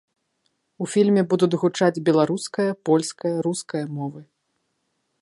[0.85, 4.21] У фільме будуць гучаць беларуская, польская, руская мовы.